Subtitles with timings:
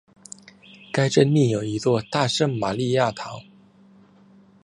[0.91, 3.39] 该镇另有一座大圣马利亚堂。